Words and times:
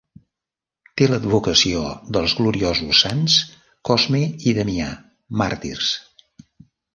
Té 1.01 1.09
l'advocació 1.09 1.83
dels 2.17 2.33
gloriosos 2.39 3.03
sants 3.05 3.35
Cosme 3.91 4.23
i 4.53 4.55
Damià, 4.61 4.89
màrtirs. 5.43 5.93